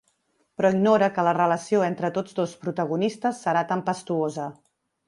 Però 0.61 0.69
ignora 0.75 1.09
que 1.17 1.25
la 1.27 1.35
relació 1.37 1.83
entre 1.89 2.11
tots 2.17 2.39
dos 2.41 2.59
protagonistes 2.65 3.45
serà 3.47 3.65
tempestuosa. 3.75 4.53